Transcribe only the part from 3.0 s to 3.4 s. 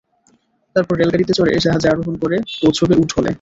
Would হলে।